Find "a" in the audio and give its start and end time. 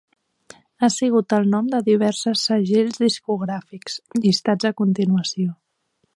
4.73-4.75